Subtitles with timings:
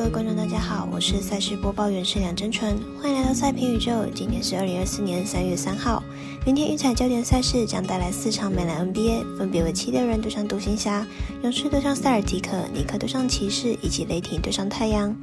[0.00, 4.06] 各位观众，大家好，我是赛事播报员是梁真纯，欢迎来到赛评宇宙。
[4.14, 6.02] 今天是二零二四年三月三号，
[6.46, 11.06] 明天预彩焦点赛事将带来四场美篮 NBA，分别为七六人对上独行侠，
[11.42, 15.14] 勇士对上塞尔提克，尼克对上骑士，以及雷霆对上太阳。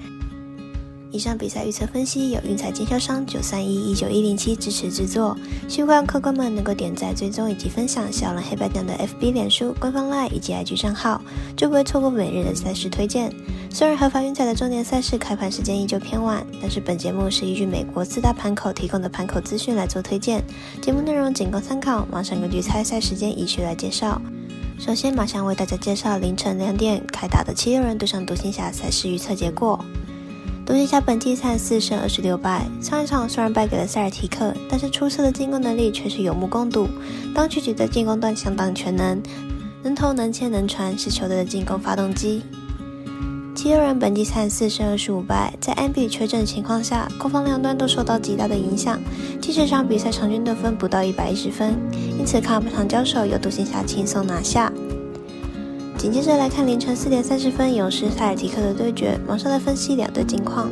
[1.11, 5.35] 以上比赛预测分析由运彩经销商九三一一九一零七支持制作，
[5.67, 11.21] 希望客官们能够点赞、追踪以及分享小人黑白奖的 FB、脸书官方 LINE 以及 IG 账号，
[11.55, 13.33] 就不会错过每日的赛事推荐。
[13.69, 20.43] 虽然合法运彩的重点赛事开盘时间依旧偏晚，但是本节目是依据美国四大盘口提供的盘口资讯来做推荐，
[20.81, 22.05] 节目内容仅供参考。
[22.11, 24.21] 马上根据参赛时间依序来介绍。
[24.79, 29.83] 首先，马上为大家介绍凌晨两点开打的七六人对上独行侠赛事预测结果。
[30.67, 36.89] 独行侠本季赛四胜二十六败，上一场虽然败给了塞尔提克，但是出色的进攻能力却是有目共睹。
[37.33, 39.23] 当曲曲在进攻端相当全能，
[39.81, 42.43] 能投能切能传，是球队的进攻发动机。
[43.55, 48.99] 七六人本季赛四胜二十五败，在安比缺阵的情况下，攻防两端都受到极大的影响，
[49.39, 51.77] 即使场比赛场均得分不到一百一十分，
[52.19, 54.69] 因此看本场交手由独行侠轻松拿下。
[55.97, 60.69] 紧接着来看凌晨四点三十分勇士塞尔提克的对决，马上来分析两队近况。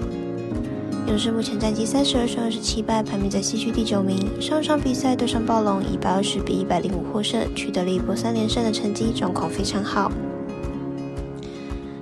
[1.08, 4.20] 勇士目前战绩三十二胜二十七败，排名在西区第九名。
[4.40, 10.12] 上场比赛对上暴龙，一百二十比一百零五获胜，取得了一波三连胜的成绩，状况非常好。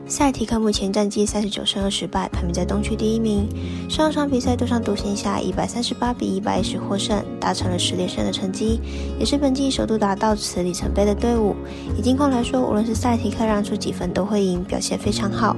[0.05, 3.47] 赛提克目前战绩三十九胜二十败，排名在东区第一名。
[3.89, 8.79] 上场比赛对上独行侠，一百三十八比一百一十获胜，达成了十连胜的成绩，
[9.17, 11.55] 也是本季首度达到此里程碑的队伍。
[11.97, 15.55] 以近况来说，无论是赛提克让出几分都会赢，表现非常好。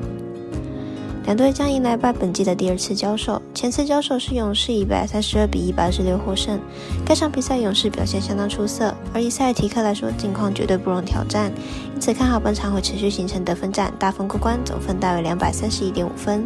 [1.26, 6.60] 两队将迎来拜本季的第二次交手，前次交手是勇士一百三十二比一百二十六获胜。
[7.04, 11.52] 该场比赛勇士表现相当出色，而以塞尔提克来说，近况绝对不容挑战，
[11.96, 16.46] 因此看好本场会持续形成得分战，大分过关，总分大约两百三十一点五分。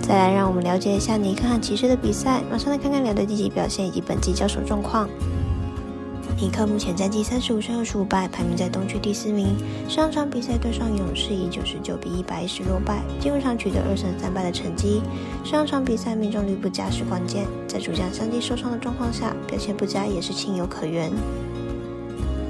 [0.00, 5.06] 再来，让我们了解一下尼克和骑士的比赛，马上来看看两队积极表现以及本季交手状况。
[6.38, 9.56] 尼克目前战绩三十五胜二十五败，排名在东区第四名。
[9.88, 15.00] 上场比赛对上勇士以九十九比一百一十落败，进入场取得二胜三败的成绩。
[15.42, 21.10] 上场比赛命中率不佳是关键，在主将相继受伤的状况下，表现不佳也是情有可原。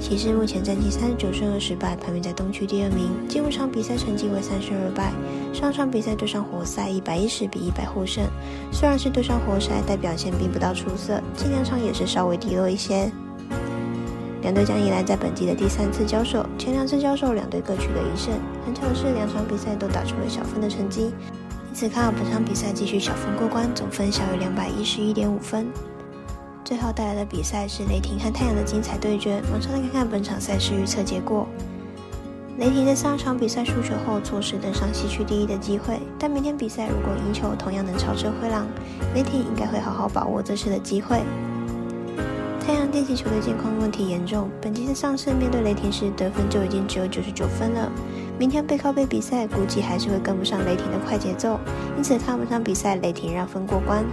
[0.01, 3.09] 骑士目前战绩三十九胜二十败，排名在东区第二名。
[3.29, 5.13] 进入场比赛成绩为三胜二败。
[5.53, 8.25] 上场比赛对上活塞一百一十比一百获胜，
[8.69, 13.09] 虽然是对上活塞，但表现并不到出色，近两场也是稍微低落一些。
[14.47, 18.33] 两队将迎来在本季的第三次交手，前两次交手两队各取得一胜。
[18.65, 21.11] 很巧的是，两场比赛都打出了小分的成绩，
[21.67, 25.67] 因此看好本场比赛继续小分过关，总分小于两百一十一点五分。
[26.63, 31.45] 最后带来的比赛是雷霆和太阳的精彩对决，马上来看看本场赛事预测结果。
[32.57, 38.65] 雷霆在上场比赛输球后，错失登上西区第一的机会，但明天比赛如果赢球，同样能超车灰狼，
[39.13, 41.19] 雷霆应该会好好把握这次的机会。
[42.67, 47.89] 太阳电击球队健康问题严重，本季的上次面对雷霆时得分就已经只有九十九分了。
[48.37, 51.57] 明天背靠背比赛，估计还是会跟不上雷霆的快节奏，
[51.95, 54.03] 因此看不上比赛，雷霆让分过关。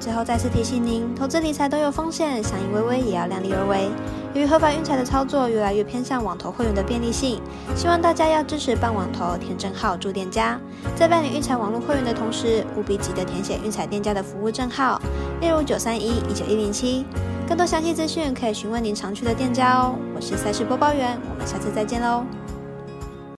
[0.00, 3.90] 最后再次提醒您，投资理财都有风险，想赢微微也要量力而为。
[4.34, 7.40] 由于合法运彩的操作越来越偏向网投会员的便利性，
[7.74, 10.60] 希望大家要支持办网投填证号驻店家，
[10.94, 15.00] 在办理运彩网络会员的同时，务必记得填写运彩店家的服务证号，
[15.40, 17.04] 例如九三一一九一零七。
[17.48, 19.94] 更多详细资讯可以询问您常去的店家哦。
[20.14, 22.24] 我是赛事播报员，我们下次再见喽。